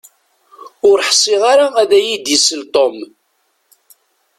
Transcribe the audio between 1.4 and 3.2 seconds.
ara ad iyi-d-isel Tom